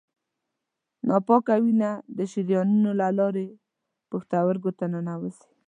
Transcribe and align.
ناپاکه 1.07 1.55
وینه 1.63 1.91
د 2.17 2.19
شریانونو 2.31 2.89
له 2.99 3.07
لارې 3.19 3.47
پښتورګو 4.09 4.71
ته 4.77 4.85
ننوزي. 4.93 5.47